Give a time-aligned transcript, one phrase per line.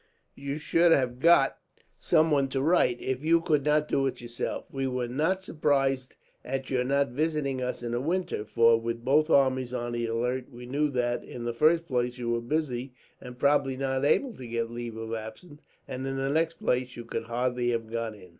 [0.33, 1.57] You should have got
[1.99, 4.65] someone to write, if you could not do it yourself.
[4.71, 9.29] We were not surprised at your not visiting us in the winter, for with both
[9.29, 13.37] armies on the alert we knew that, in the first place, you were busy, and
[13.37, 17.25] probably not able to get leave of absence; and in the next place, you could
[17.25, 18.29] hardly have got in.